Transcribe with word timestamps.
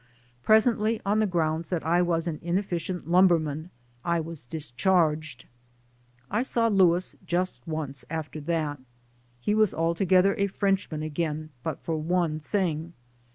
Presently, 0.41 0.99
on 1.05 1.19
the 1.19 1.27
grounds 1.27 1.69
that 1.69 1.85
I 1.85 2.01
was 2.01 2.25
an 2.25 2.39
inefficient 2.41 3.07
lumberman, 3.07 3.69
I 4.03 4.19
was 4.19 4.45
dis 4.45 4.71
charged. 4.71 5.45
I 6.31 6.41
saw 6.41 6.69
Louis 6.69 7.13
just 7.27 7.61
once 7.67 8.03
after 8.09 8.39
that. 8.41 8.79
He 9.41 9.53
was 9.53 9.75
alto 9.75 10.03
gether 10.05 10.33
a 10.39 10.47
Frenchman 10.47 11.03
again, 11.03 11.51
but 11.61 11.81
for 11.83 11.97
one 11.97 12.39
thing. 12.39 12.93